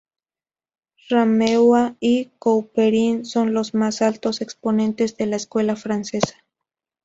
[1.09, 6.43] Rameau y Couperin son los más altos exponentes de la escuela francesa.